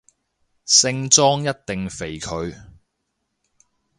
[0.65, 2.59] 聖莊一定肥佢